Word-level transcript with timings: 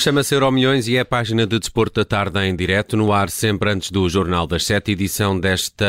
Chama-se 0.00 0.34
Euromilhões 0.34 0.88
e 0.88 0.96
é 0.96 1.00
a 1.00 1.04
página 1.04 1.46
de 1.46 1.58
Desporto 1.58 2.00
da 2.00 2.06
Tarde 2.06 2.40
em 2.40 2.56
direto, 2.56 2.96
no 2.96 3.12
ar 3.12 3.28
sempre 3.28 3.70
antes 3.70 3.90
do 3.90 4.08
Jornal 4.08 4.46
das 4.46 4.64
Sete, 4.64 4.92
edição 4.92 5.38
desta 5.38 5.84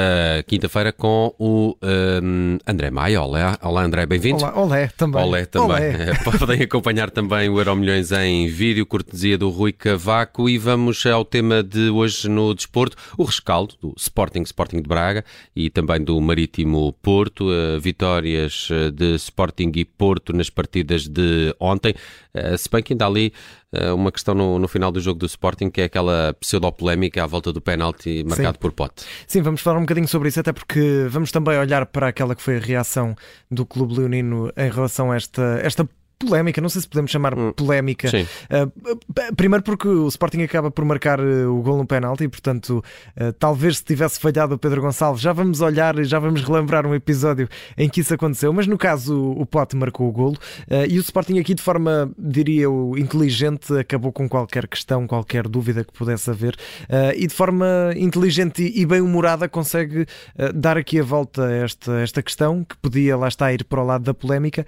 quinta-feira 0.47 0.91
com 0.91 1.33
o 1.39 1.77
um, 1.81 2.57
André 2.67 2.91
Maia. 2.91 3.21
Olá, 3.21 3.57
olá 3.61 3.83
André, 3.83 4.05
bem-vindo. 4.05 4.43
Olá, 4.43 4.59
olé 4.59 4.87
também. 4.97 5.23
Olé 5.23 5.45
também. 5.45 5.95
Olé. 5.95 6.13
Podem 6.37 6.61
acompanhar 6.61 7.09
também 7.09 7.47
o 7.47 7.57
Euromilhões 7.57 8.11
em 8.11 8.49
vídeo, 8.49 8.85
cortesia 8.85 9.37
do 9.37 9.49
Rui 9.49 9.71
Cavaco 9.71 10.49
e 10.49 10.57
vamos 10.57 11.05
ao 11.05 11.23
tema 11.23 11.63
de 11.63 11.89
hoje 11.89 12.27
no 12.27 12.53
desporto, 12.53 12.97
o 13.17 13.23
rescaldo 13.23 13.75
do 13.79 13.93
Sporting, 13.95 14.41
Sporting 14.41 14.81
de 14.81 14.89
Braga 14.89 15.23
e 15.55 15.69
também 15.69 16.03
do 16.03 16.19
Marítimo 16.19 16.91
Porto, 17.01 17.45
uh, 17.45 17.79
vitórias 17.79 18.67
eh, 18.71 18.91
de 18.91 19.15
Sporting 19.15 19.71
e 19.73 19.85
Porto 19.85 20.33
nas 20.33 20.49
partidas 20.49 21.07
de 21.07 21.55
ontem, 21.57 21.95
uh, 22.35 22.57
se 22.57 22.69
bem 22.69 22.83
que 22.83 22.91
ainda 22.91 23.07
ali 23.07 23.31
uma 23.93 24.11
questão 24.11 24.35
no, 24.35 24.59
no, 24.59 24.67
final 24.67 24.91
do 24.91 24.99
jogo 24.99 25.19
do 25.19 25.25
Sporting, 25.25 25.69
que 25.69 25.81
é 25.81 25.85
aquela 25.85 26.35
pseudo-polémica 26.39 27.23
à 27.23 27.27
volta 27.27 27.53
do 27.53 27.61
penalti 27.61 28.23
marcado 28.27 28.55
Sim. 28.55 28.59
por 28.59 28.71
Pote. 28.71 29.05
Sim, 29.25 29.41
vamos 29.41 29.61
falar 29.61 29.77
um 29.77 29.81
bocadinho 29.81 30.07
sobre 30.07 30.29
isso, 30.29 30.39
até 30.39 30.51
porque 30.51 31.05
vamos 31.09 31.31
também 31.31 31.57
olhar 31.57 31.85
para 31.85 32.07
aquela 32.09 32.35
que 32.35 32.41
foi 32.41 32.57
a 32.57 32.59
reação 32.59 33.15
do 33.49 33.65
Clube 33.65 33.97
Leonino 33.97 34.51
em 34.57 34.69
relação 34.69 35.11
a 35.11 35.15
esta, 35.15 35.59
esta 35.63 35.87
polémica, 36.21 36.61
não 36.61 36.69
sei 36.69 36.81
se 36.81 36.87
podemos 36.87 37.11
chamar 37.11 37.37
hum. 37.37 37.51
polémica. 37.53 38.09
Uh, 38.09 39.35
primeiro 39.35 39.63
porque 39.63 39.87
o 39.87 40.07
Sporting 40.07 40.41
acaba 40.43 40.69
por 40.69 40.85
marcar 40.85 41.19
uh, 41.19 41.53
o 41.53 41.61
gol 41.61 41.77
no 41.77 41.85
penalti 41.85 42.23
e, 42.23 42.29
portanto, 42.29 42.83
uh, 43.19 43.33
talvez 43.33 43.77
se 43.77 43.83
tivesse 43.83 44.19
falhado 44.19 44.55
o 44.55 44.57
Pedro 44.57 44.81
Gonçalves, 44.81 45.21
já 45.21 45.33
vamos 45.33 45.61
olhar 45.61 45.97
e 45.99 46.03
já 46.03 46.19
vamos 46.19 46.43
relembrar 46.43 46.85
um 46.85 46.93
episódio 46.93 47.47
em 47.77 47.89
que 47.89 48.01
isso 48.01 48.13
aconteceu, 48.13 48.53
mas 48.53 48.67
no 48.67 48.77
caso 48.77 49.31
o, 49.31 49.45
Pote 49.45 49.75
marcou 49.75 50.07
o 50.07 50.11
golo 50.11 50.37
e 50.87 50.97
o 50.97 51.01
Sporting 51.01 51.37
aqui 51.39 51.53
de 51.53 51.61
forma, 51.61 52.09
diria 52.17 52.63
eu, 52.63 52.93
inteligente, 52.97 53.73
acabou 53.77 54.11
com 54.11 54.29
qualquer 54.29 54.65
questão, 54.65 55.05
qualquer 55.05 55.47
dúvida 55.47 55.83
que 55.83 55.91
pudesse 55.91 56.29
haver 56.29 56.55
e 57.17 57.27
de 57.27 57.33
forma 57.33 57.93
inteligente 57.97 58.63
e, 58.63 58.85
bem-humorada 58.85 59.49
consegue 59.49 60.05
dar 60.55 60.77
aqui 60.77 60.99
a 60.99 61.03
volta 61.03 61.45
a 61.45 61.51
esta, 61.51 61.99
esta 61.99 62.23
questão 62.23 62.63
que 62.63 62.77
podia 62.77 63.17
lá 63.17 63.27
estar 63.27 63.51
ir 63.53 63.65
para 63.65 63.81
o 63.81 63.85
lado 63.85 64.03
da 64.03 64.13
polémica. 64.13 64.65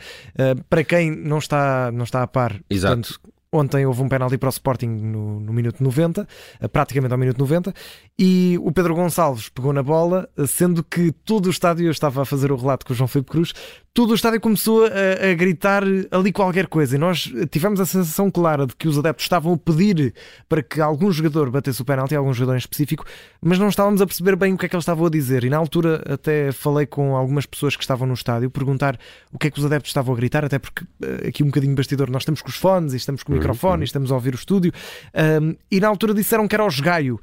para 0.70 0.84
quem 0.84 1.12
não 1.12 1.38
está, 1.44 1.92
não 1.92 2.04
está 2.04 2.24
a 2.24 2.28
par. 2.28 2.60
Exato. 2.70 2.96
Portanto, 2.96 3.34
Ontem 3.54 3.86
houve 3.86 4.02
um 4.02 4.10
penalti 4.10 4.36
para 4.36 4.48
o 4.48 4.50
Sporting 4.50 4.88
no, 4.88 5.40
no, 5.40 5.54
minuto 5.54 5.84
90, 5.84 6.28
eh, 6.60 6.68
praticamente 6.68 7.12
ao 7.12 7.20
minuto 7.20 7.38
90, 7.38 7.72
e 8.18 8.58
o 8.60 8.72
Pedro 8.72 8.96
Gonçalves 8.96 9.48
pegou 9.50 9.72
na 9.72 9.84
bola, 9.84 10.28
eh, 10.36 10.48
sendo 10.48 10.84
que 10.84 11.12
todo 11.12 11.46
o 11.46 11.50
estádio, 11.52 11.86
eu 11.86 11.92
estava 11.92 12.24
a 12.24 12.26
fazer 12.26 12.52
o 12.52 12.56
relato 12.56 12.84
com 12.84 12.94
o 12.94 12.96
João 12.96 13.08
Filipe 13.08 13.30
Cruz, 13.30 13.54
todo 13.94 14.10
o 14.10 14.16
estádio 14.16 14.42
começou 14.42 14.86
a, 14.86 15.30
a, 15.30 15.34
gritar 15.36 15.84
ali 16.10 16.32
qualquer 16.32 16.66
coisa, 16.66 16.96
e 16.96 17.00
nós 17.00 17.32
tivemos 17.52 17.80
a 17.80 17.86
sensação 17.86 18.32
clara 18.32 18.66
de 18.66 18.76
que 18.76 18.88
os 18.88 18.98
adeptos 18.98 19.26
estavam 19.26 19.54
a 19.54 19.58
pedir 19.58 20.16
para 20.50 20.64
que 20.64 20.82
algum 20.82 21.12
jogador 21.12 21.52
batesse 21.52 21.80
o 21.80 21.86
penalti, 21.86 22.16
algum 22.16 22.34
jogador 22.34 22.56
em 22.56 22.58
específico, 22.58 23.06
mas 23.40 23.60
não 23.60 23.70
estávamos 23.70 24.02
a 24.02 24.08
perceber 24.08 24.36
bem 24.36 24.54
o 24.54 24.58
que 24.58 24.66
é 24.66 24.70
que 24.70 24.76
eles 24.76 24.84
estavam 24.84 25.06
a 25.06 25.10
dizer, 25.10 25.44
e 25.44 25.50
na 25.50 25.58
altura 25.58 26.04
até 26.12 26.52
falei 26.52 26.88
com 26.88 27.16
algumas 27.16 27.46
pessoas 27.46 27.76
que 27.76 27.84
estavam 27.84 28.08
no 28.08 28.16
estádio, 28.16 28.50
perguntar 28.50 28.98
o 29.32 29.38
que 29.38 29.48
é 29.48 29.52
que 29.52 29.60
os 29.60 29.66
adeptos 29.66 29.92
estavam 29.92 30.12
a 30.14 30.18
gritar, 30.18 30.44
até 30.44 30.58
porque 30.58 30.84
eh, 31.04 31.28
aqui 31.28 31.44
um 31.44 31.48
bocadinho 31.48 31.76
bastidor, 31.76 32.10
nós 32.10 32.24
estamos 32.24 32.42
com 32.42 32.50
os 32.50 32.56
fones 32.56 32.94
e 32.94 32.98
estamos 32.98 33.22
com 33.22 33.32
o 33.32 33.36
microfone 33.36 33.76
uhum. 33.76 33.82
e 33.82 33.86
estamos 33.86 34.12
a 34.12 34.16
ouvir 34.16 34.34
o 34.34 34.38
estúdio. 34.38 34.72
Um, 35.14 35.56
e 35.70 35.80
na 35.80 35.88
altura 35.88 36.16
disseram 36.16 36.48
que 36.48 36.56
era 36.56 36.66
o 36.66 36.70
Jogaio 36.70 37.16
uh, 37.16 37.20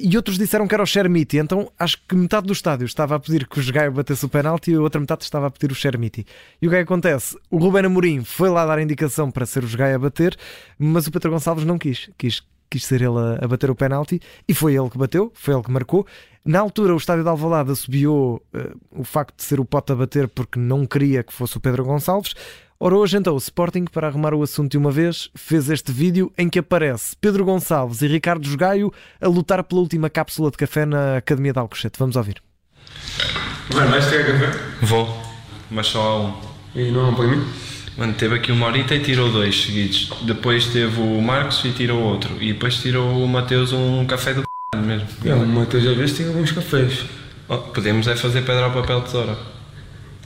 e 0.00 0.16
outros 0.16 0.38
disseram 0.38 0.66
que 0.66 0.74
era 0.74 0.82
o 0.82 0.86
Chermiti. 0.86 1.36
Então 1.36 1.70
acho 1.78 1.98
que 2.08 2.14
metade 2.14 2.46
do 2.46 2.52
estádio 2.52 2.86
estava 2.86 3.14
a 3.14 3.20
pedir 3.20 3.46
que 3.46 3.58
o 3.58 3.62
Jogaio 3.62 3.92
batesse 3.92 4.24
o 4.24 4.28
penalti 4.28 4.70
e 4.70 4.74
a 4.74 4.80
outra 4.80 5.00
metade 5.00 5.24
estava 5.24 5.48
a 5.48 5.50
pedir 5.50 5.70
o 5.70 5.74
Chermiti. 6.14 6.26
E 6.62 6.66
o 6.66 6.70
que 6.70 6.76
é 6.76 6.78
que 6.78 6.84
acontece? 6.84 7.36
O 7.50 7.58
Ruben 7.58 7.86
Amorim 7.86 8.22
foi 8.22 8.48
lá 8.48 8.64
dar 8.64 8.78
a 8.78 8.82
indicação 8.82 9.30
para 9.30 9.44
ser 9.44 9.64
o 9.64 9.66
Jogaio 9.66 9.96
a 9.96 9.98
bater, 9.98 10.36
mas 10.78 11.06
o 11.06 11.10
Pedro 11.10 11.32
Gonçalves 11.32 11.64
não 11.64 11.78
quis. 11.78 12.08
Quis 12.16 12.42
quis 12.70 12.84
ser 12.86 13.02
ele 13.02 13.18
a, 13.18 13.44
a, 13.44 13.46
bater 13.46 13.70
o 13.70 13.74
penalti 13.74 14.20
e 14.48 14.54
foi 14.54 14.74
ele 14.74 14.90
que 14.90 14.98
bateu, 14.98 15.30
foi 15.34 15.54
ele 15.54 15.62
que 15.62 15.70
marcou. 15.70 16.04
Na 16.44 16.58
altura, 16.58 16.92
o 16.92 16.96
estádio 16.96 17.22
de 17.22 17.28
Alvalade 17.28 17.70
assobiou 17.70 18.42
uh, 18.52 18.80
o 18.90 19.04
facto 19.04 19.36
de 19.36 19.44
ser 19.44 19.60
o 19.60 19.64
Pote 19.64 19.92
a 19.92 19.94
bater 19.94 20.26
porque 20.26 20.58
não 20.58 20.84
queria 20.84 21.22
que 21.22 21.32
fosse 21.32 21.56
o 21.56 21.60
Pedro 21.60 21.84
Gonçalves. 21.84 22.34
Ora, 22.80 22.96
hoje 22.96 23.16
então 23.16 23.34
o 23.34 23.38
Sporting, 23.38 23.84
para 23.84 24.08
arrumar 24.08 24.34
o 24.34 24.42
assunto 24.42 24.72
de 24.72 24.78
uma 24.78 24.90
vez, 24.90 25.30
fez 25.36 25.70
este 25.70 25.92
vídeo 25.92 26.32
em 26.36 26.48
que 26.48 26.58
aparece 26.58 27.14
Pedro 27.20 27.44
Gonçalves 27.44 28.02
e 28.02 28.08
Ricardo 28.08 28.44
Jogaio 28.44 28.92
a 29.20 29.28
lutar 29.28 29.62
pela 29.62 29.80
última 29.80 30.10
cápsula 30.10 30.50
de 30.50 30.56
café 30.56 30.84
na 30.84 31.18
Academia 31.18 31.52
de 31.52 31.60
Alcochete. 31.60 31.98
Vamos 31.98 32.16
ouvir. 32.16 32.42
Mano, 33.72 33.90
vais 33.90 34.10
ter 34.10 34.26
café? 34.26 34.50
Vou, 34.82 35.06
mas 35.70 35.86
só 35.88 36.00
há 36.02 36.20
um. 36.20 36.34
E 36.74 36.90
não 36.90 37.06
há 37.06 37.08
um 37.08 37.14
para 37.14 37.26
mim? 37.26 37.46
Mano, 37.96 38.12
teve 38.14 38.34
aqui 38.34 38.50
uma 38.50 38.66
horita 38.66 38.94
e 38.94 39.00
tirou 39.00 39.30
dois 39.30 39.62
seguidos. 39.62 40.10
Depois 40.22 40.66
teve 40.66 41.00
o 41.00 41.22
Marcos 41.22 41.64
e 41.64 41.70
tirou 41.70 42.00
outro. 42.00 42.36
E 42.40 42.52
depois 42.52 42.76
tirou 42.76 43.24
o 43.24 43.28
Mateus 43.28 43.72
um 43.72 44.04
café 44.04 44.34
do 44.34 44.40
c... 44.40 44.80
mesmo. 44.80 45.06
É, 45.24 45.32
o 45.32 45.46
Mateus 45.46 45.86
às 45.86 45.96
vezes 45.96 46.16
tem 46.16 46.26
alguns 46.26 46.50
cafés. 46.50 47.04
Oh, 47.48 47.58
podemos 47.58 48.08
é 48.08 48.16
fazer 48.16 48.42
pedra, 48.42 48.70
papel, 48.70 49.02
tesoura. 49.02 49.38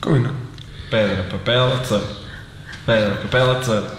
Como 0.01 0.19
não? 0.19 0.35
Pedra, 0.91 1.25
papel, 1.25 1.79
tesoura. 1.81 2.07
Pedra, 2.87 3.17
papel, 3.17 3.55
tesoura. 3.57 3.99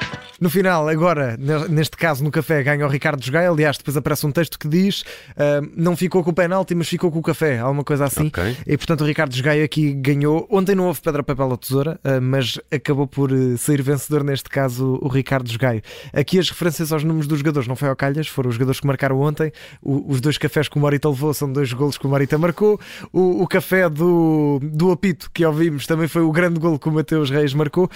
No 0.40 0.48
final, 0.48 0.88
agora, 0.88 1.36
neste 1.68 1.98
caso 1.98 2.24
no 2.24 2.30
café, 2.30 2.62
ganha 2.62 2.86
o 2.86 2.88
Ricardo 2.88 3.22
Jogai. 3.22 3.46
Aliás, 3.46 3.76
depois 3.76 3.94
aparece 3.94 4.26
um 4.26 4.32
texto 4.32 4.58
que 4.58 4.66
diz 4.66 5.02
uh, 5.02 5.70
não 5.76 5.94
ficou 5.94 6.24
com 6.24 6.30
o 6.30 6.32
penalti, 6.32 6.74
mas 6.74 6.88
ficou 6.88 7.12
com 7.12 7.18
o 7.18 7.22
café, 7.22 7.58
alguma 7.58 7.84
coisa 7.84 8.06
assim. 8.06 8.28
Okay. 8.28 8.56
E 8.66 8.74
portanto 8.74 9.02
o 9.02 9.04
Ricardo 9.04 9.36
Jogai 9.36 9.62
aqui 9.62 9.92
ganhou. 9.92 10.48
Ontem 10.50 10.74
não 10.74 10.86
houve 10.86 11.02
pedra, 11.02 11.22
papel 11.22 11.46
ou 11.46 11.58
tesoura, 11.58 12.00
uh, 12.02 12.22
mas 12.22 12.58
acabou 12.72 13.06
por 13.06 13.30
uh, 13.30 13.58
sair 13.58 13.82
vencedor 13.82 14.24
neste 14.24 14.48
caso 14.48 14.98
o 15.02 15.08
Ricardo 15.08 15.46
Jogai. 15.46 15.82
Aqui 16.10 16.38
as 16.38 16.48
referências 16.48 16.90
aos 16.90 17.04
números 17.04 17.26
dos 17.26 17.40
jogadores 17.40 17.68
não 17.68 17.76
foi 17.76 17.90
ao 17.90 17.96
calhas, 17.96 18.26
foram 18.26 18.48
os 18.48 18.54
jogadores 18.54 18.80
que 18.80 18.86
marcaram 18.86 19.20
ontem. 19.20 19.52
O, 19.82 20.10
os 20.10 20.22
dois 20.22 20.38
cafés 20.38 20.68
que 20.68 20.78
o 20.78 20.80
Morita 20.80 21.06
levou 21.06 21.34
são 21.34 21.52
dois 21.52 21.70
golos 21.70 21.98
que 21.98 22.06
o 22.06 22.08
Morita 22.08 22.38
marcou. 22.38 22.80
O, 23.12 23.42
o 23.42 23.46
café 23.46 23.90
do, 23.90 24.58
do 24.62 24.90
apito 24.90 25.30
que 25.34 25.44
ouvimos 25.44 25.86
também 25.86 26.08
foi 26.08 26.22
o 26.22 26.32
grande 26.32 26.58
golo 26.58 26.78
que 26.78 26.88
o 26.88 26.92
Mateus 26.92 27.28
Reis 27.28 27.52
marcou. 27.52 27.90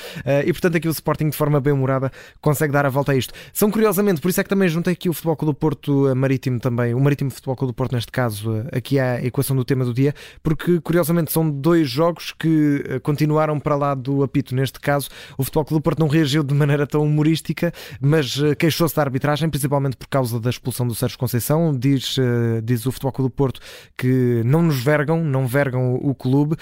e 0.44 0.53
portanto 0.53 0.76
aqui 0.76 0.88
o 0.88 0.91
Sporting 0.91 1.31
de 1.31 1.37
forma 1.38 1.59
bem 1.59 1.72
humorada 1.72 2.12
consegue 2.41 2.72
dar 2.72 2.87
a 2.87 2.89
volta 2.89 3.12
a 3.12 3.17
isto. 3.17 3.33
São 3.53 3.71
curiosamente, 3.71 4.21
por 4.21 4.28
isso 4.28 4.41
é 4.41 4.43
que 4.43 4.49
também 4.49 4.69
juntei 4.69 4.93
aqui 4.93 5.09
o 5.09 5.12
Futebol 5.12 5.37
Clube 5.37 5.55
do 5.55 5.59
Porto 5.59 6.09
eh, 6.09 6.15
Marítimo 6.15 6.59
também, 6.59 6.95
o 6.95 7.00
Marítimo 7.00 7.31
Futebol 7.31 7.56
Clube 7.56 7.72
do 7.72 7.77
Porto 7.77 7.93
neste 7.93 8.11
caso, 8.11 8.56
eh, 8.56 8.78
aqui 8.78 8.99
é 8.99 9.03
a 9.03 9.25
equação 9.25 9.56
do 9.56 9.65
tema 9.65 9.84
do 9.84 9.95
dia, 9.95 10.15
porque 10.43 10.81
curiosamente 10.81 11.33
são 11.33 11.49
dois 11.49 11.89
jogos 11.89 12.33
que 12.33 12.84
eh, 12.89 12.99
continuaram 12.99 13.59
para 13.59 13.77
lá 13.77 13.94
do 13.94 14.23
apito. 14.23 14.55
Neste 14.55 14.81
caso, 14.81 15.09
o 15.39 15.44
Futebol 15.44 15.65
Clube 15.65 15.81
do 15.81 15.84
Porto 15.84 15.99
não 15.99 16.09
reagiu 16.09 16.43
de 16.43 16.55
maneira 16.55 16.87
tão 16.87 17.03
humorística, 17.03 17.73
mas 18.00 18.39
queixou-se 18.59 18.94
da 18.94 19.03
arbitragem, 19.03 19.49
principalmente 19.49 19.97
por 19.97 20.09
causa 20.09 20.39
da 20.41 20.50
expulsão 20.50 20.87
do 20.87 20.94
Sérgio 20.94 21.19
Conceição. 21.19 21.77
Diz, 21.77 22.17
diz 22.62 22.87
o 22.87 22.93
Futebol 22.93 23.12
Clube 23.12 23.31
do 23.31 23.34
Porto 23.34 23.61
que 23.97 24.43
não 24.44 24.62
nos 24.62 24.83
vergam, 24.83 25.25
não 25.25 25.47
vergam 25.47 25.94
o 25.94 26.15
clube 26.15 26.56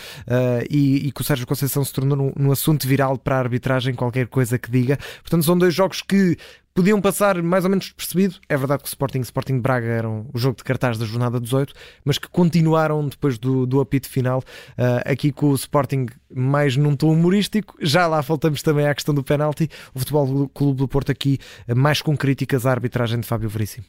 e, 0.71 1.09
e 1.09 1.13
que 1.13 1.21
o 1.21 1.25
Sérgio 1.25 1.47
Conceição 1.47 1.85
se 1.85 1.93
tornou 1.93 2.33
num, 2.37 2.53
assunto 2.53 2.87
viral 2.87 3.19
para 3.19 3.37
a 3.37 3.39
arbitragem, 3.39 3.95
qualquer 3.95 4.27
coisa 4.27 4.59
que 4.59 4.71
diga. 4.71 4.99
Portanto, 5.23 5.45
são 5.45 5.59
dois 5.63 5.75
jogos 5.75 6.03
que 6.03 6.37
podiam 6.75 7.01
passar 7.01 7.41
mais 7.43 7.65
ou 7.65 7.71
menos 7.71 7.87
despercebido. 7.87 8.35
É 8.49 8.57
verdade 8.57 8.83
que 8.83 8.89
o 8.89 8.91
Sporting 8.91 9.19
e 9.19 9.23
Sporting 9.23 9.61
Braga 9.61 9.87
eram 9.87 10.27
o 10.33 10.39
jogo 10.39 10.57
de 10.57 10.65
cartaz 10.65 10.99
da 10.99 11.05
jornada 11.05 11.41
18, 11.41 11.73
mas 12.05 12.19
que 12.19 12.29
continuaram 12.29 13.07
depois 13.09 13.39
do, 13.39 13.67
do 13.67 13.81
apito 13.81 14.09
final, 14.09 14.41
uh, 14.41 15.11
aqui 15.11 15.31
com 15.31 15.51
o 15.51 15.55
Sporting 15.55 16.07
mais 16.35 16.77
num 16.77 16.97
tom 16.97 17.13
humorístico. 17.13 17.77
Já 17.81 18.07
lá 18.07 18.23
faltamos 18.23 18.63
também 18.63 18.87
à 18.87 18.95
questão 18.95 19.15
do 19.15 19.23
penalti. 19.23 19.69
O 19.95 19.99
Futebol 19.99 20.49
Clube 20.49 20.79
do 20.79 20.89
Porto 20.89 21.13
aqui 21.13 21.39
mais 21.75 22.03
com 22.03 22.17
críticas 22.17 22.67
à 22.67 22.71
arbitragem 22.71 23.21
de 23.21 23.27
Fábio 23.27 23.49
Veríssimo. 23.49 23.85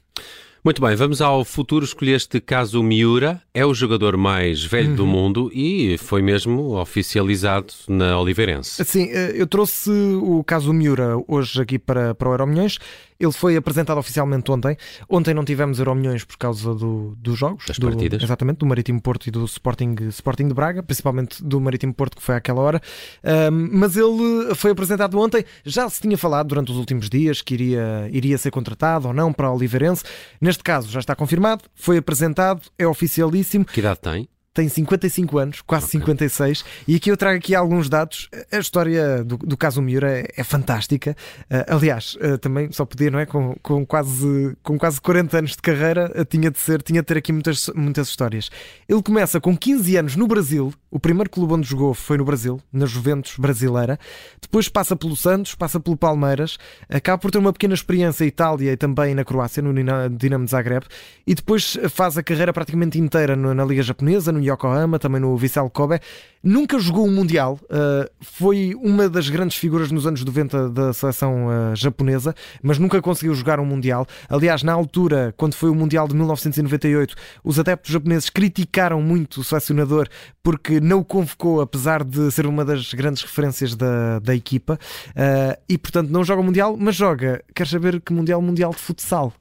Muito 0.66 0.82
bem, 0.82 0.96
vamos 0.96 1.22
ao 1.22 1.44
futuro. 1.44 1.84
Escolheste 1.84 2.40
caso 2.40 2.82
Miura, 2.82 3.42
é 3.54 3.66
o 3.66 3.74
jogador 3.74 4.16
mais 4.16 4.64
velho 4.64 4.92
uhum. 4.92 4.96
do 4.96 5.06
mundo 5.06 5.52
e 5.54 5.98
foi 5.98 6.22
mesmo 6.22 6.80
oficializado 6.80 7.74
na 7.86 8.18
Oliveirense. 8.18 8.84
Sim, 8.86 9.10
eh, 9.12 9.34
eu 9.36 9.46
trouxe 9.46 9.92
o 9.92 10.42
caso 10.42 10.72
Miura 10.72 11.18
hoje 11.28 11.62
aqui 11.62 11.78
para, 11.78 12.16
para 12.16 12.30
o 12.30 12.32
Euromilhões. 12.32 12.80
Ele 13.24 13.32
foi 13.32 13.56
apresentado 13.56 13.98
oficialmente 13.98 14.52
ontem. 14.52 14.78
Ontem 15.10 15.34
não 15.34 15.46
tivemos 15.46 15.80
Euromilhões 15.80 16.24
por 16.24 16.38
causa 16.38 16.74
do, 16.74 17.16
dos 17.18 17.38
jogos. 17.38 17.66
Das 17.68 17.78
do, 17.78 17.88
partidas. 17.88 18.22
Exatamente, 18.22 18.58
do 18.58 18.66
Marítimo 18.66 19.02
Porto 19.02 19.28
e 19.28 19.32
do 19.32 19.46
Sporting, 19.46 19.96
Sporting 20.10 20.48
de 20.48 20.54
Braga, 20.54 20.84
principalmente 20.84 21.44
do 21.44 21.60
Marítimo 21.60 21.94
Porto, 21.94 22.18
que 22.18 22.24
foi 22.24 22.36
àquela 22.36 22.62
hora. 22.62 22.82
Um, 23.24 23.70
mas 23.72 23.96
ele 23.96 24.54
foi 24.56 24.72
apresentado 24.72 25.18
ontem. 25.20 25.46
Já 25.66 25.90
se 25.90 26.02
tinha 26.02 26.18
falado 26.18 26.48
durante 26.48 26.72
os 26.72 26.78
últimos 26.78 27.10
dias 27.10 27.42
que 27.42 27.54
iria, 27.54 28.10
iria 28.12 28.38
ser 28.38 28.52
contratado 28.52 29.08
ou 29.08 29.14
não 29.14 29.32
para 29.32 29.48
a 29.48 29.54
Oliveirense. 29.54 30.04
Neste 30.40 30.64
caso 30.64 30.90
já 30.90 31.00
está 31.00 31.16
confirmado, 31.16 31.64
foi 31.74 31.98
apresentado, 31.98 32.62
é 32.78 32.88
oficialíssimo. 32.88 33.66
Que 33.66 33.80
idade 33.80 34.00
tem? 34.02 34.28
Tem 34.54 34.70
55 34.70 35.38
anos, 35.38 35.62
quase 35.62 35.86
okay. 35.86 36.00
56, 36.00 36.64
e 36.88 36.96
aqui 36.96 37.10
eu 37.10 37.18
trago 37.18 37.38
aqui 37.38 37.56
alguns 37.56 37.90
dados. 37.90 38.30
A 38.52 38.58
história 38.58 39.24
do, 39.24 39.38
do 39.38 39.58
caso 39.58 39.82
Miura 39.82 40.20
é, 40.20 40.28
é 40.38 40.44
fantástica. 40.44 41.16
Uh, 41.50 41.76
aliás, 41.76 42.16
uh, 42.16 42.38
também 42.38 42.72
só 42.72 42.86
podia, 42.86 43.10
não 43.10 43.20
é? 43.20 43.26
Com, 43.26 43.56
com, 43.64 43.86
quase, 43.86 44.56
com 44.62 44.78
quase 44.78 45.02
40 45.02 45.38
anos 45.40 45.52
de 45.52 45.62
carreira, 45.62 46.12
uh, 46.16 46.24
tinha 46.24 46.52
de 46.52 46.60
ser, 46.60 46.84
tinha 46.84 47.02
de 47.02 47.06
ter 47.08 47.18
aqui 47.18 47.34
muitas, 47.34 47.70
muitas 47.76 48.10
histórias. 48.10 48.52
Ele 48.88 49.02
começa 49.02 49.42
com 49.42 49.58
15 49.58 49.98
anos 49.98 50.16
no 50.16 50.28
Brasil, 50.28 50.72
O 50.94 51.00
primeiro 51.00 51.28
clube 51.28 51.56
onde 51.56 51.68
jogou 51.68 51.92
foi 51.96 52.20
no 52.20 52.24
Brasil, 52.24 52.62
na 52.72 52.86
Juventus 52.86 53.36
brasileira. 53.40 53.98
Depois 54.40 54.70
passa 54.70 54.96
pelo 54.96 55.16
Santos, 55.16 55.56
passa 55.56 55.80
pelo 55.80 55.98
Palmeiras, 55.98 56.60
acaba 56.88 57.18
por 57.18 57.32
ter 57.32 57.40
uma 57.40 57.52
pequena 57.52 57.74
experiência 57.74 58.24
em 58.24 58.28
Itália 58.28 58.74
e 58.74 58.78
também 58.78 59.16
na 59.16 59.26
Croácia, 59.26 59.64
no 59.64 59.74
Dinamo 60.16 60.48
Zagreb, 60.48 60.86
e 61.26 61.34
depois 61.34 61.80
faz 61.90 62.16
a 62.16 62.22
carreira 62.22 62.54
praticamente 62.54 63.00
inteira 63.00 63.36
na 63.36 63.66
Liga 63.66 63.82
Japonesa, 63.82 64.32
no 64.32 64.40
Yokohama, 64.40 65.00
também 65.00 65.20
no 65.20 65.36
Vissel 65.36 65.68
Kobe. 65.68 66.00
Nunca 66.44 66.78
jogou 66.78 67.08
um 67.08 67.12
Mundial, 67.12 67.58
uh, 67.64 68.08
foi 68.22 68.76
uma 68.76 69.08
das 69.08 69.30
grandes 69.30 69.58
figuras 69.58 69.90
nos 69.92 70.06
anos 70.06 70.24
90 70.26 70.70
da 70.70 70.92
seleção 70.92 71.48
uh, 71.48 71.76
japonesa, 71.76 72.36
mas 72.62 72.78
nunca 72.78 73.02
conseguiu 73.02 73.34
jogar 73.34 73.62
um 73.62 73.66
Mundial. 73.66 74.06
Aliás, 74.28 74.62
na 74.62 74.74
altura, 74.74 75.34
quando 75.38 75.56
foi 75.56 75.70
o 75.70 75.76
Mundial 75.76 76.06
de 76.06 76.14
1998, 76.14 77.16
os 77.46 77.58
adeptos 77.58 77.94
japoneses 77.94 78.30
criticaram 78.30 79.02
muito 79.02 79.40
o 79.40 79.44
selecionador 79.44 80.10
porque 80.44 80.82
não 80.84 81.00
o 81.00 81.06
convocou, 81.06 81.62
apesar 81.62 82.04
de 82.04 82.32
ser 82.32 82.46
uma 82.46 82.66
das 82.66 82.94
grandes 82.94 83.24
referências 83.24 83.76
da, 83.76 84.20
da 84.20 84.36
equipa, 84.36 84.78
uh, 85.10 85.62
e 85.68 85.78
portanto 85.78 86.10
não 86.10 86.24
joga 86.24 86.42
o 86.42 86.44
Mundial, 86.44 86.76
mas 86.78 86.96
joga, 86.96 87.44
quer 87.56 87.68
saber 87.68 88.02
que 88.02 88.14
Mundial? 88.14 88.42
Mundial 88.42 88.72
de 88.72 88.78
futsal. 88.78 89.34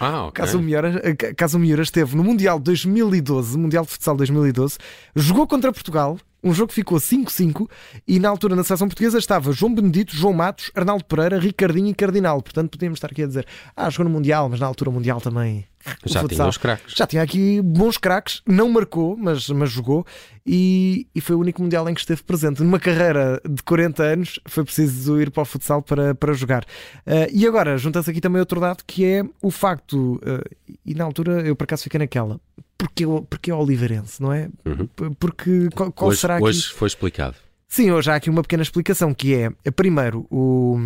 Ah, 0.00 0.26
okay. 0.26 0.42
Caso 0.44 0.58
Miura, 0.58 1.16
Caso 1.36 1.58
Miura 1.58 1.82
esteve 1.82 2.16
no 2.16 2.24
Mundial 2.24 2.58
2012, 2.58 3.58
Mundial 3.58 3.84
de 3.84 3.90
Futsal 3.90 4.16
2012, 4.16 4.78
jogou 5.14 5.46
contra 5.46 5.72
Portugal, 5.72 6.18
um 6.42 6.52
jogo 6.52 6.68
que 6.68 6.74
ficou 6.74 6.98
5-5 6.98 7.68
e 8.08 8.18
na 8.18 8.28
altura 8.28 8.56
na 8.56 8.64
seleção 8.64 8.88
portuguesa 8.88 9.18
estava 9.18 9.52
João 9.52 9.74
Benedito, 9.74 10.16
João 10.16 10.32
Matos, 10.32 10.72
Arnaldo 10.74 11.04
Pereira, 11.04 11.38
Ricardinho 11.38 11.88
e 11.88 11.94
Cardinal. 11.94 12.42
Portanto, 12.42 12.70
podíamos 12.70 12.96
estar 12.96 13.08
aqui 13.08 13.22
a 13.22 13.26
dizer, 13.26 13.46
ah, 13.76 13.88
jogou 13.88 14.06
no 14.06 14.10
Mundial, 14.10 14.48
mas 14.48 14.58
na 14.58 14.66
altura 14.66 14.90
o 14.90 14.92
Mundial 14.92 15.20
também. 15.20 15.64
Já 16.04 16.26
tinha 16.26 16.46
os 16.46 16.56
craques. 16.56 16.94
Já 16.96 17.06
tinha 17.06 17.22
aqui 17.22 17.60
bons 17.62 17.96
craques, 17.96 18.42
não 18.46 18.68
marcou, 18.68 19.16
mas, 19.16 19.48
mas 19.48 19.70
jogou 19.70 20.04
e, 20.46 21.06
e 21.14 21.20
foi 21.20 21.36
o 21.36 21.38
único 21.38 21.62
Mundial 21.62 21.88
em 21.88 21.94
que 21.94 22.00
esteve 22.00 22.22
presente. 22.22 22.62
Numa 22.62 22.80
carreira 22.80 23.40
de 23.48 23.62
40 23.62 24.02
anos, 24.02 24.40
foi 24.46 24.64
preciso 24.64 25.20
ir 25.20 25.30
para 25.30 25.42
o 25.42 25.44
futsal 25.44 25.82
para, 25.82 26.14
para 26.14 26.32
jogar. 26.32 26.64
Uh, 27.06 27.30
e 27.32 27.46
agora, 27.46 27.78
junta-se 27.78 28.10
aqui 28.10 28.20
também 28.20 28.40
outro 28.40 28.60
dado 28.60 28.82
que 28.86 29.04
é 29.04 29.24
o 29.40 29.50
facto, 29.50 30.16
uh, 30.16 30.76
e 30.84 30.94
na 30.94 31.04
altura 31.04 31.42
eu 31.46 31.54
por 31.54 31.64
acaso 31.64 31.84
fiquei 31.84 31.98
naquela, 31.98 32.40
porque, 32.76 33.04
porque 33.28 33.50
é 33.50 33.54
Oliveirense, 33.54 34.20
não 34.20 34.32
é? 34.32 34.48
Uhum. 34.64 35.14
Porque 35.18 35.68
qual, 35.74 35.92
qual 35.92 36.10
hoje, 36.10 36.20
será 36.20 36.38
que. 36.38 36.44
Hoje 36.44 36.68
foi 36.72 36.88
explicado. 36.88 37.36
Sim, 37.68 37.90
hoje 37.90 38.10
há 38.10 38.16
aqui 38.16 38.28
uma 38.28 38.42
pequena 38.42 38.62
explicação 38.62 39.14
que 39.14 39.34
é, 39.34 39.70
primeiro, 39.70 40.26
o, 40.30 40.76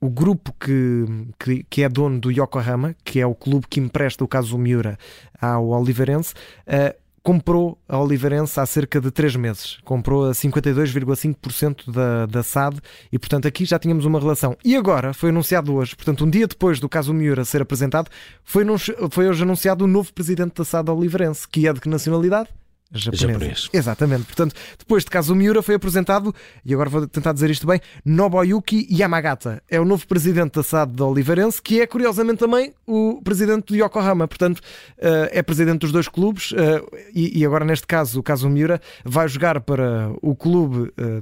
o 0.00 0.08
grupo 0.08 0.54
que, 0.58 1.04
que, 1.38 1.64
que, 1.68 1.82
é 1.82 1.88
dono 1.88 2.18
do 2.18 2.30
Yokohama, 2.30 2.94
que 3.04 3.20
é 3.20 3.26
o 3.26 3.34
clube 3.34 3.66
que 3.68 3.80
empresta 3.80 4.24
o 4.24 4.28
caso 4.28 4.56
Miura 4.56 4.98
ao 5.40 5.68
Oliveirense, 5.68 6.32
uh, 6.66 6.98
comprou 7.22 7.78
a 7.86 7.98
Oliveirense 7.98 8.58
há 8.58 8.64
cerca 8.64 8.98
de 8.98 9.10
3 9.10 9.36
meses. 9.36 9.78
Comprou 9.84 10.30
a 10.30 10.32
52,5% 10.32 11.92
da, 11.92 12.26
da 12.26 12.42
SAD 12.42 12.78
e, 13.12 13.18
portanto, 13.18 13.46
aqui 13.46 13.64
já 13.66 13.78
tínhamos 13.78 14.06
uma 14.06 14.18
relação. 14.18 14.56
E 14.64 14.74
agora, 14.74 15.12
foi 15.12 15.28
anunciado 15.28 15.74
hoje, 15.74 15.94
portanto, 15.94 16.24
um 16.24 16.30
dia 16.30 16.46
depois 16.46 16.80
do 16.80 16.88
caso 16.88 17.12
Miura 17.12 17.44
ser 17.44 17.60
apresentado, 17.60 18.10
foi, 18.42 18.64
foi 19.10 19.28
hoje 19.28 19.42
anunciado 19.42 19.84
o 19.84 19.88
novo 19.88 20.12
presidente 20.14 20.54
da 20.56 20.64
SAD 20.64 20.90
Oliveirense, 20.90 21.46
que 21.46 21.68
é 21.68 21.72
de 21.72 21.80
que 21.80 21.88
nacionalidade? 21.88 22.48
Japonesa. 22.92 23.32
Japonês. 23.32 23.68
Exatamente. 23.72 24.24
Portanto, 24.24 24.54
depois 24.78 25.04
de 25.04 25.10
caso 25.10 25.34
Miura 25.34 25.62
foi 25.62 25.74
apresentado, 25.74 26.34
e 26.64 26.72
agora 26.74 26.90
vou 26.90 27.06
tentar 27.06 27.32
dizer 27.32 27.50
isto 27.50 27.66
bem, 27.66 27.80
Nobuyuki 28.04 28.86
Yamagata. 28.90 29.62
É 29.68 29.80
o 29.80 29.84
novo 29.84 30.06
presidente 30.06 30.54
da 30.54 30.62
SAD 30.62 30.92
da 30.94 31.06
Oliveirense, 31.06 31.60
que 31.62 31.80
é 31.80 31.86
curiosamente 31.86 32.38
também 32.38 32.72
o 32.86 33.20
presidente 33.22 33.66
do 33.66 33.76
Yokohama. 33.76 34.26
Portanto, 34.26 34.60
eh, 34.98 35.30
é 35.34 35.42
presidente 35.42 35.80
dos 35.80 35.92
dois 35.92 36.08
clubes 36.08 36.52
eh, 36.56 36.82
e 37.14 37.44
agora 37.44 37.64
neste 37.64 37.86
caso, 37.86 38.20
o 38.20 38.22
caso 38.22 38.48
Miura, 38.48 38.80
vai 39.04 39.28
jogar 39.28 39.60
para 39.60 40.12
o 40.22 40.34
clube 40.34 40.92
eh, 40.96 41.20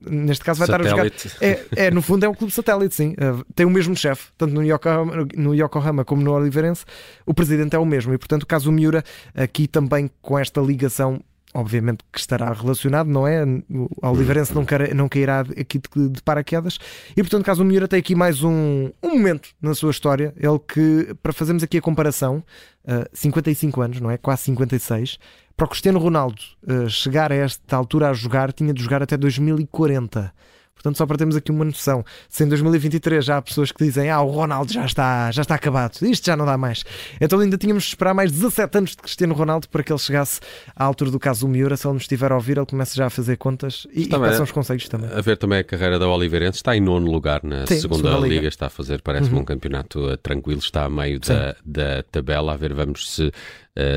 neste 0.00 0.44
caso 0.44 0.58
vai 0.58 0.66
satélite. 0.66 1.26
estar 1.26 1.46
a 1.46 1.50
jogar. 1.50 1.66
É, 1.76 1.86
é, 1.86 1.90
no 1.90 2.00
fundo 2.02 2.24
é 2.24 2.28
um 2.28 2.34
clube 2.34 2.52
satélite, 2.52 2.94
sim. 2.94 3.12
Uh, 3.12 3.44
tem 3.54 3.66
o 3.66 3.70
mesmo 3.70 3.96
chefe, 3.96 4.30
tanto 4.36 4.54
no 4.54 4.62
Yokohama, 4.62 5.26
no 5.36 5.54
Yokohama 5.54 6.04
como 6.04 6.22
no 6.22 6.32
Oliveirense, 6.32 6.84
o 7.26 7.34
presidente 7.34 7.74
é 7.74 7.78
o 7.78 7.84
mesmo. 7.84 8.14
E 8.14 8.18
portanto, 8.18 8.44
o 8.44 8.46
caso 8.46 8.70
Miura, 8.70 9.02
aqui 9.34 9.66
também 9.66 10.10
com 10.22 10.38
esta 10.38 10.60
ligação. 10.60 11.20
Obviamente 11.54 12.04
que 12.12 12.20
estará 12.20 12.52
relacionado, 12.52 13.08
não 13.08 13.26
é? 13.26 13.42
O 13.42 13.88
Oliveirense 14.06 14.54
não, 14.54 14.66
quer, 14.66 14.94
não 14.94 15.08
cairá 15.08 15.40
aqui 15.40 15.78
de, 15.78 16.08
de 16.10 16.22
paraquedas. 16.22 16.78
E 17.16 17.22
portanto, 17.22 17.42
caso 17.42 17.64
Miura 17.64 17.88
tem 17.88 17.98
aqui 17.98 18.14
mais 18.14 18.44
um, 18.44 18.90
um 19.02 19.08
momento 19.08 19.48
na 19.60 19.74
sua 19.74 19.90
história. 19.90 20.34
Ele 20.36 20.58
que, 20.58 21.14
para 21.22 21.32
fazermos 21.32 21.62
aqui 21.62 21.78
a 21.78 21.80
comparação, 21.80 22.44
uh, 22.84 23.08
55 23.14 23.80
anos, 23.80 23.98
não 23.98 24.10
é? 24.10 24.18
Quase 24.18 24.42
56 24.42 25.18
para 25.58 25.64
o 25.64 25.68
Cristiano 25.68 25.98
Ronaldo 25.98 26.40
uh, 26.68 26.88
chegar 26.88 27.32
a 27.32 27.34
esta 27.34 27.76
altura 27.76 28.10
a 28.10 28.12
jogar, 28.12 28.52
tinha 28.52 28.72
de 28.72 28.80
jogar 28.80 29.02
até 29.02 29.16
2040. 29.16 30.32
Portanto, 30.72 30.96
só 30.96 31.04
para 31.04 31.18
termos 31.18 31.34
aqui 31.34 31.50
uma 31.50 31.64
noção, 31.64 32.04
se 32.28 32.44
em 32.44 32.48
2023 32.48 33.24
já 33.24 33.38
há 33.38 33.42
pessoas 33.42 33.72
que 33.72 33.84
dizem 33.84 34.08
ah, 34.10 34.22
o 34.22 34.30
Ronaldo 34.30 34.72
já 34.72 34.86
está, 34.86 35.28
já 35.32 35.42
está 35.42 35.56
acabado, 35.56 35.98
isto 36.02 36.24
já 36.24 36.36
não 36.36 36.46
dá 36.46 36.56
mais. 36.56 36.84
Então 37.20 37.40
ainda 37.40 37.58
tínhamos 37.58 37.82
de 37.82 37.88
esperar 37.88 38.14
mais 38.14 38.30
17 38.30 38.78
anos 38.78 38.90
de 38.90 38.98
Cristiano 38.98 39.34
Ronaldo 39.34 39.68
para 39.68 39.82
que 39.82 39.90
ele 39.92 39.98
chegasse 39.98 40.38
à 40.76 40.84
altura 40.84 41.10
do 41.10 41.18
caso 41.18 41.40
do 41.40 41.48
Miura. 41.48 41.76
Se 41.76 41.84
ele 41.84 41.94
nos 41.94 42.04
estiver 42.04 42.30
a 42.30 42.36
ouvir, 42.36 42.58
ele 42.58 42.66
começa 42.66 42.94
já 42.94 43.06
a 43.06 43.10
fazer 43.10 43.36
contas 43.36 43.88
e, 43.92 44.04
e 44.04 44.08
passam 44.08 44.44
os 44.44 44.52
conselhos 44.52 44.88
também. 44.88 45.10
A 45.10 45.20
ver 45.20 45.36
também 45.36 45.58
a 45.58 45.64
carreira 45.64 45.98
da 45.98 46.08
Oliveirense, 46.08 46.58
está 46.58 46.76
em 46.76 46.80
nono 46.80 47.10
lugar 47.10 47.42
na 47.42 47.66
Sim, 47.66 47.80
segunda, 47.80 48.10
segunda 48.10 48.22
Liga. 48.22 48.34
Liga. 48.36 48.48
está 48.48 48.66
a 48.66 48.70
fazer, 48.70 49.02
parece-me 49.02 49.34
uhum. 49.34 49.40
um 49.40 49.44
campeonato 49.44 50.12
uh, 50.12 50.16
tranquilo, 50.16 50.60
está 50.60 50.84
a 50.84 50.88
meio 50.88 51.18
da, 51.18 51.56
da 51.66 52.04
tabela. 52.04 52.52
A 52.52 52.56
ver, 52.56 52.72
vamos 52.72 53.10
se 53.16 53.32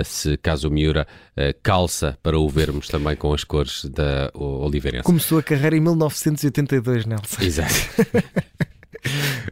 se 0.04 0.38
caso 0.38 0.70
Miura 0.70 1.08
uh, 1.38 1.60
calça 1.64 2.18
para 2.22 2.38
o 2.38 2.48
vermos 2.48 2.88
também 2.88 3.16
com 3.16 3.34
as 3.34 3.44
cores 3.44 3.86
da 3.86 4.32
Oliveirense. 4.34 5.04
Começou 5.04 5.40
a 5.40 5.44
carreira 5.44 5.76
em 5.76 5.80
1982, 5.80 7.06
Nelson. 7.06 7.42
Exato. 7.42 7.74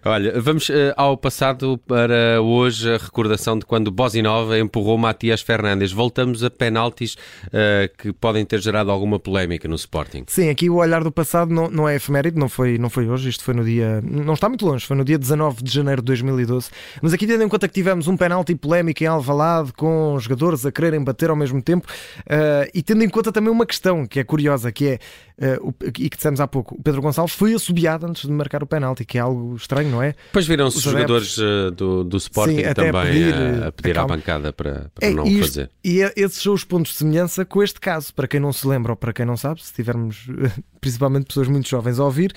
Olha, 0.06 0.40
vamos 0.40 0.70
uh, 0.70 0.94
ao 0.96 1.18
passado 1.18 1.78
para 1.86 2.42
hoje 2.42 2.90
a 2.90 2.98
recordação 2.98 3.60
de 3.60 3.66
quando 3.66 3.92
Bosinov 3.92 4.58
empurrou 4.58 4.98
Matias 4.98 5.42
Fernandes. 5.42 5.92
Voltamos 5.92 6.42
a 6.42 6.50
penaltis 6.50 7.16
uh, 7.48 7.98
que 7.98 8.14
podem 8.14 8.46
ter 8.46 8.62
gerado 8.62 8.92
alguma 8.92 9.20
polémica 9.20 9.68
no 9.68 9.76
Sporting. 9.76 10.24
Sim, 10.28 10.50
aqui 10.50 10.70
o 10.70 10.76
olhar 10.76 11.04
do 11.04 11.12
passado 11.12 11.54
não, 11.54 11.70
não 11.70 11.90
é 11.90 11.98
efeméride, 11.98 12.40
não 12.40 12.48
foi, 12.48 12.78
não 12.78 12.90
foi 12.90 13.10
hoje, 13.10 13.30
isto 13.30 13.44
foi 13.44 13.54
no 13.54 13.66
dia. 13.66 14.02
Não 14.02 14.36
está 14.36 14.48
muito 14.48 14.66
longe, 14.66 14.86
foi 14.86 14.96
no 14.96 15.04
dia 15.04 15.18
19 15.18 15.62
de 15.62 15.72
janeiro 15.72 16.02
de 16.02 16.06
2012. 16.06 16.70
Mas 17.02 17.14
aqui, 17.14 17.28
tendo 17.28 17.44
em 17.44 17.50
conta 17.50 17.68
que 17.68 17.74
tivemos 17.74 18.08
um 18.08 18.16
penalti 18.16 18.56
polémico 18.56 19.04
em 19.04 19.08
Alvalade 19.08 19.74
com 19.74 20.18
jogadores 20.18 20.66
a 20.66 20.72
quererem 20.72 21.04
bater 21.04 21.30
ao 21.30 21.36
mesmo 21.36 21.62
tempo 21.62 21.86
uh, 22.22 22.70
e 22.74 22.82
tendo 22.82 23.04
em 23.04 23.10
conta 23.10 23.34
também 23.34 23.52
uma 23.52 23.66
questão 23.66 24.06
que 24.06 24.20
é 24.20 24.24
curiosa, 24.24 24.72
que 24.72 24.88
é 24.88 25.58
uh, 25.58 25.76
e 25.86 26.10
que 26.10 26.16
dissemos 26.16 26.40
há 26.40 26.48
pouco, 26.48 26.76
o 26.76 26.82
Pedro 26.82 27.02
Gonçalves 27.02 27.36
foi 27.36 27.54
assobiado 27.54 28.06
antes 28.06 28.26
de 28.26 28.32
marcar 28.32 28.64
o 28.64 28.68
penalti, 28.68 29.04
que 29.04 29.18
é 29.18 29.22
algo 29.22 29.56
estranho, 29.56 29.89
não 29.90 30.02
é? 30.02 30.16
Depois 30.28 30.46
viram-se 30.48 30.78
os 30.78 30.84
jogadores 30.84 31.38
uh, 31.38 31.72
do, 31.72 32.04
do 32.04 32.18
Sporting 32.18 32.64
Sim, 32.64 32.74
também 32.74 33.02
a 33.02 33.04
pedir, 33.04 33.34
a, 33.34 33.68
a 33.68 33.72
pedir 33.72 34.00
à 34.00 34.06
bancada 34.06 34.54
para, 34.54 34.92
para 34.94 35.08
é, 35.08 35.12
não 35.12 35.26
isto, 35.26 35.48
fazer. 35.48 35.70
E 35.84 36.02
é, 36.02 36.14
esses 36.16 36.42
são 36.42 36.54
os 36.54 36.64
pontos 36.64 36.92
de 36.92 36.98
semelhança 37.00 37.44
com 37.44 37.62
este 37.62 37.80
caso. 37.80 38.14
Para 38.14 38.28
quem 38.28 38.40
não 38.40 38.54
se 38.54 38.66
lembra 38.68 38.92
ou 38.92 38.96
para 38.96 39.12
quem 39.12 39.26
não 39.26 39.36
sabe, 39.36 39.64
se 39.64 39.74
tivermos 39.74 40.28
principalmente 40.80 41.26
pessoas 41.26 41.48
muito 41.48 41.68
jovens 41.68 42.00
a 42.00 42.06
ouvir, 42.06 42.34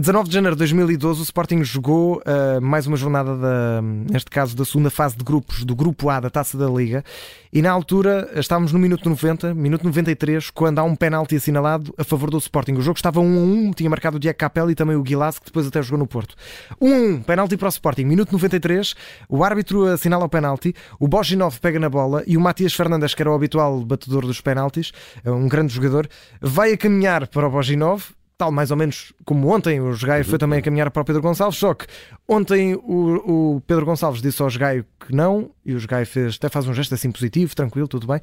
a 0.00 0.02
19 0.02 0.28
de 0.28 0.34
janeiro 0.34 0.56
de 0.56 0.60
2012, 0.60 1.20
o 1.20 1.22
Sporting 1.22 1.62
jogou 1.62 2.22
uh, 2.22 2.58
mais 2.58 2.86
uma 2.86 2.96
jornada, 2.96 3.36
da, 3.36 3.82
neste 3.82 4.30
caso, 4.30 4.56
da 4.56 4.64
segunda 4.64 4.88
fase 4.88 5.14
de 5.14 5.22
grupos, 5.22 5.62
do 5.62 5.76
Grupo 5.76 6.08
A 6.08 6.18
da 6.18 6.30
Taça 6.30 6.56
da 6.56 6.66
Liga, 6.66 7.04
e 7.52 7.60
na 7.60 7.70
altura 7.70 8.30
estávamos 8.34 8.72
no 8.72 8.78
minuto 8.78 9.06
90, 9.06 9.52
minuto 9.52 9.84
93, 9.84 10.48
quando 10.48 10.78
há 10.78 10.84
um 10.84 10.96
penalti 10.96 11.36
assinalado 11.36 11.92
a 11.98 12.04
favor 12.04 12.30
do 12.30 12.38
Sporting. 12.38 12.72
O 12.76 12.80
jogo 12.80 12.96
estava 12.96 13.20
1 13.20 13.22
a 13.22 13.42
1, 13.42 13.72
tinha 13.72 13.90
marcado 13.90 14.16
o 14.16 14.20
Diego 14.20 14.38
Capelli 14.38 14.72
e 14.72 14.74
também 14.74 14.96
o 14.96 15.02
Guilas, 15.02 15.38
que 15.38 15.44
depois 15.44 15.66
até 15.66 15.82
jogou 15.82 15.98
no 15.98 16.06
Porto. 16.06 16.34
1 16.80 16.94
a 16.94 16.96
1, 16.96 17.22
penalti 17.22 17.58
para 17.58 17.66
o 17.66 17.68
Sporting, 17.68 18.04
minuto 18.04 18.32
93, 18.32 18.94
o 19.28 19.44
árbitro 19.44 19.84
assinala 19.84 20.24
o 20.24 20.30
penalti, 20.30 20.74
o 20.98 21.06
Boginov 21.06 21.60
pega 21.60 21.78
na 21.78 21.90
bola 21.90 22.24
e 22.26 22.38
o 22.38 22.40
Matias 22.40 22.72
Fernandes, 22.72 23.12
que 23.12 23.20
era 23.20 23.30
o 23.30 23.34
habitual 23.34 23.78
batedor 23.84 24.24
dos 24.24 24.40
penaltis, 24.40 24.92
um 25.26 25.46
grande 25.46 25.74
jogador, 25.74 26.08
vai 26.40 26.72
a 26.72 26.78
caminhar 26.78 27.28
para 27.28 27.46
o 27.46 27.50
Boginov, 27.50 28.02
tal 28.40 28.50
mais 28.50 28.70
ou 28.70 28.76
menos 28.76 29.12
como 29.22 29.54
ontem 29.54 29.82
o 29.82 29.92
Jogaio 29.92 30.24
foi 30.24 30.38
também 30.38 30.60
a 30.60 30.62
caminhar 30.62 30.90
para 30.90 31.02
o 31.02 31.04
Pedro 31.04 31.20
Gonçalves, 31.20 31.58
só 31.58 31.74
que 31.74 31.86
ontem 32.26 32.74
o, 32.74 33.56
o 33.56 33.60
Pedro 33.66 33.84
Gonçalves 33.84 34.22
disse 34.22 34.40
ao 34.40 34.48
Jogaio 34.48 34.86
que 34.98 35.14
não, 35.14 35.50
e 35.62 35.74
o 35.74 35.78
Jogaio 35.78 36.06
fez, 36.06 36.36
até 36.36 36.48
faz 36.48 36.66
um 36.66 36.72
gesto 36.72 36.94
assim 36.94 37.12
positivo, 37.12 37.54
tranquilo, 37.54 37.86
tudo 37.86 38.06
bem. 38.06 38.18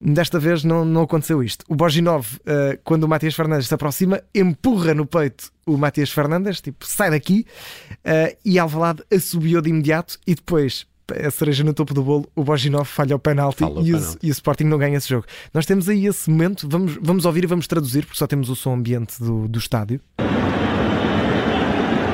Desta 0.00 0.40
vez 0.40 0.64
não, 0.64 0.84
não 0.84 1.02
aconteceu 1.02 1.40
isto. 1.40 1.64
O 1.68 1.76
Boginov, 1.76 2.26
uh, 2.40 2.78
quando 2.82 3.04
o 3.04 3.08
Matias 3.08 3.36
Fernandes 3.36 3.68
se 3.68 3.74
aproxima, 3.74 4.20
empurra 4.34 4.92
no 4.92 5.06
peito 5.06 5.52
o 5.64 5.78
Matias 5.78 6.10
Fernandes, 6.10 6.60
tipo, 6.60 6.84
sai 6.84 7.10
daqui, 7.10 7.46
uh, 7.92 8.36
e 8.44 8.58
Alvalade 8.58 9.04
assobiou 9.08 9.62
de 9.62 9.70
imediato 9.70 10.18
e 10.26 10.34
depois 10.34 10.84
a 11.12 11.30
cereja 11.30 11.62
no 11.62 11.74
topo 11.74 11.92
do 11.92 12.02
bolo, 12.02 12.26
o 12.34 12.42
Boginov 12.42 12.86
falha 12.86 13.14
o 13.14 13.18
penalti, 13.18 13.62
e, 13.62 13.66
o, 13.66 13.74
penalti. 13.74 14.18
e 14.22 14.30
o 14.30 14.32
Sporting 14.32 14.64
não 14.64 14.78
ganha 14.78 14.96
esse 14.96 15.08
jogo. 15.08 15.26
Nós 15.52 15.66
temos 15.66 15.88
aí 15.88 16.06
esse 16.06 16.30
momento, 16.30 16.68
vamos, 16.68 16.98
vamos 17.00 17.24
ouvir 17.24 17.44
e 17.44 17.46
vamos 17.46 17.66
traduzir, 17.66 18.04
porque 18.04 18.18
só 18.18 18.26
temos 18.26 18.48
o 18.48 18.56
som 18.56 18.74
ambiente 18.74 19.22
do, 19.22 19.46
do 19.48 19.58
estádio. 19.58 20.00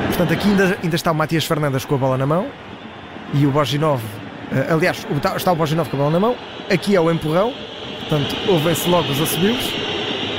Portanto, 0.08 0.32
aqui 0.32 0.48
ainda, 0.48 0.78
ainda 0.82 0.96
está 0.96 1.12
o 1.12 1.14
Matias 1.14 1.44
Fernandes 1.44 1.84
com 1.84 1.94
a 1.94 1.98
bola 1.98 2.18
na 2.18 2.26
mão 2.26 2.46
e 3.32 3.46
o 3.46 3.50
Boginov, 3.50 4.02
uh, 4.02 4.74
aliás, 4.74 5.06
está 5.36 5.52
o 5.52 5.56
Boginov 5.56 5.88
com 5.88 5.96
a 5.96 6.00
bola 6.00 6.10
na 6.10 6.20
mão, 6.20 6.36
aqui 6.68 6.96
é 6.96 7.00
o 7.00 7.10
empurrão, 7.10 7.54
portanto, 8.00 8.36
ouvem-se 8.48 8.88
logo 8.88 9.10
os 9.10 9.20
assobios. 9.20 9.72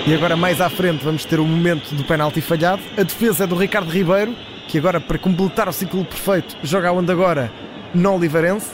E 0.05 0.15
agora 0.15 0.35
mais 0.35 0.59
à 0.59 0.67
frente 0.67 1.05
vamos 1.05 1.25
ter 1.25 1.39
o 1.39 1.45
momento 1.45 1.93
do 1.93 2.03
penalti 2.03 2.41
falhado. 2.41 2.81
A 2.97 3.03
defesa 3.03 3.43
é 3.43 3.47
do 3.47 3.55
Ricardo 3.55 3.87
Ribeiro, 3.91 4.35
que 4.67 4.79
agora 4.79 4.99
para 4.99 5.19
completar 5.19 5.69
o 5.69 5.73
ciclo 5.73 6.03
perfeito 6.03 6.57
joga 6.63 6.91
onde 6.91 7.11
agora 7.11 7.51
no 7.93 8.15
Oliveirense. 8.15 8.71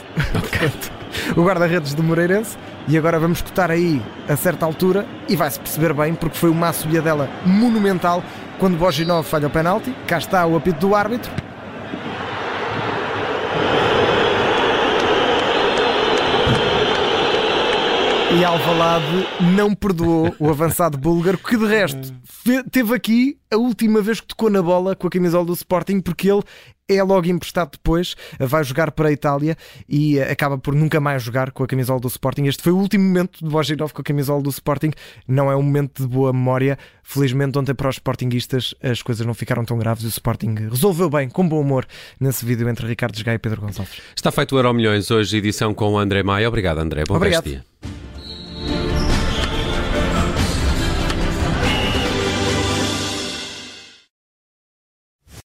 o 1.36 1.42
guarda-redes 1.42 1.94
do 1.94 2.02
Moreirense. 2.02 2.56
E 2.86 2.96
agora 2.96 3.18
vamos 3.18 3.38
escutar 3.38 3.70
aí 3.70 4.00
a 4.28 4.36
certa 4.36 4.64
altura 4.64 5.06
e 5.28 5.36
vai-se 5.36 5.60
perceber 5.60 5.92
bem, 5.92 6.14
porque 6.14 6.38
foi 6.38 6.48
uma 6.48 6.72
dela 7.02 7.28
monumental 7.44 8.22
quando 8.58 8.78
Boginov 8.78 9.26
falha 9.26 9.46
o 9.46 9.50
penalti. 9.50 9.94
Cá 10.06 10.18
está 10.18 10.46
o 10.46 10.56
apito 10.56 10.80
do 10.80 10.94
árbitro. 10.94 11.30
E 18.30 18.44
Alvalade 18.44 19.26
não 19.56 19.74
perdoou 19.74 20.34
o 20.38 20.50
avançado 20.50 20.98
búlgaro, 20.98 21.38
que 21.38 21.56
de 21.56 21.66
resto 21.66 22.12
teve 22.70 22.94
aqui 22.94 23.38
a 23.50 23.56
última 23.56 24.02
vez 24.02 24.20
que 24.20 24.26
tocou 24.26 24.50
na 24.50 24.62
bola 24.62 24.94
com 24.94 25.06
a 25.06 25.10
camisola 25.10 25.46
do 25.46 25.54
Sporting, 25.54 26.00
porque 26.00 26.30
ele 26.30 26.42
é 26.88 27.02
logo 27.02 27.26
emprestado 27.26 27.72
depois, 27.72 28.16
vai 28.38 28.64
jogar 28.64 28.90
para 28.92 29.08
a 29.08 29.12
Itália 29.12 29.56
e 29.88 30.20
acaba 30.20 30.56
por 30.56 30.74
nunca 30.74 31.00
mais 31.00 31.22
jogar 31.22 31.50
com 31.50 31.62
a 31.62 31.66
camisola 31.66 32.00
do 32.00 32.08
Sporting. 32.08 32.46
Este 32.46 32.62
foi 32.62 32.72
o 32.72 32.76
último 32.78 33.04
momento 33.04 33.44
de 33.44 33.50
Bojinov 33.50 33.92
com 33.92 34.00
a 34.00 34.04
camisola 34.04 34.42
do 34.42 34.50
Sporting, 34.50 34.90
não 35.26 35.50
é 35.50 35.56
um 35.56 35.62
momento 35.62 36.02
de 36.02 36.08
boa 36.08 36.32
memória. 36.32 36.78
Felizmente, 37.02 37.58
ontem 37.58 37.74
para 37.74 37.88
os 37.88 37.96
Sportingistas 37.96 38.74
as 38.82 39.02
coisas 39.02 39.26
não 39.26 39.34
ficaram 39.34 39.64
tão 39.64 39.78
graves 39.78 40.04
e 40.04 40.06
o 40.06 40.08
Sporting 40.08 40.54
resolveu 40.70 41.10
bem, 41.10 41.28
com 41.28 41.46
bom 41.46 41.60
humor, 41.60 41.86
nesse 42.18 42.44
vídeo 42.44 42.68
entre 42.68 42.86
Ricardo 42.86 43.22
Gai 43.22 43.34
e 43.34 43.38
Pedro 43.38 43.60
Gonçalves. 43.60 44.00
Está 44.16 44.30
feito 44.30 44.54
o 44.54 44.58
Euro 44.58 44.72
Milhões, 44.72 45.10
hoje 45.10 45.36
edição 45.36 45.74
com 45.74 45.92
o 45.92 45.98
André 45.98 46.22
Maia. 46.22 46.48
Obrigado, 46.48 46.78
André. 46.78 47.04
Bom 47.06 47.16
Obrigado. 47.16 47.44
dia. 47.44 47.64